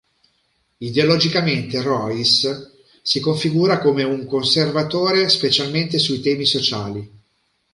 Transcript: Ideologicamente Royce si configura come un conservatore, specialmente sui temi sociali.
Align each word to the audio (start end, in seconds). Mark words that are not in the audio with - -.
Ideologicamente 0.79 1.83
Royce 1.83 2.71
si 3.03 3.19
configura 3.19 3.77
come 3.77 4.01
un 4.01 4.25
conservatore, 4.25 5.29
specialmente 5.29 5.99
sui 5.99 6.21
temi 6.21 6.43
sociali. 6.45 7.11